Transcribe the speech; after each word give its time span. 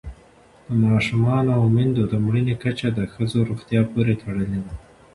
د 0.67 0.69
ماشومانو 0.87 1.49
او 1.57 1.63
میندو 1.75 2.03
د 2.11 2.13
مړینې 2.25 2.55
کچه 2.63 2.87
د 2.93 2.99
ښځو 3.13 3.39
روغتیا 3.49 3.81
پورې 3.91 4.13
تړلې 4.21 4.59
ده. 4.65 4.73